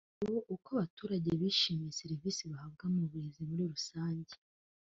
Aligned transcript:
ishusho 0.09 0.41
uko 0.55 0.67
abaturage 0.75 1.29
bishimiye 1.41 1.91
serivisi 1.99 2.41
bahabwa 2.51 2.85
mu 2.95 3.03
burezi 3.09 3.39
muri 3.49 3.63
rusange 3.73 4.33